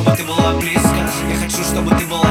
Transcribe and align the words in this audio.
чтобы 0.00 0.16
ты 0.16 0.24
была 0.24 0.54
близко. 0.54 0.96
Я 1.28 1.36
хочу, 1.36 1.62
чтобы 1.62 1.94
ты 1.96 2.06
была 2.06 2.29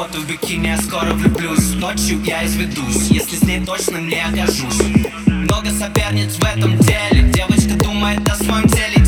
фото 0.00 0.20
в 0.20 0.26
бикини, 0.26 0.68
я 0.68 0.78
скоро 0.78 1.12
влюблюсь. 1.12 1.74
Ночью 1.74 2.22
я 2.24 2.46
изведусь, 2.46 3.10
если 3.10 3.36
с 3.36 3.42
ней 3.42 3.64
точно 3.64 3.98
не 3.98 4.18
окажусь. 4.18 4.80
Много 5.26 5.70
соперниц 5.70 6.36
в 6.36 6.44
этом 6.44 6.78
деле. 6.78 7.30
Девочка 7.34 7.74
думает 7.84 8.26
о 8.26 8.34
своем 8.36 8.66
теле. 8.68 9.04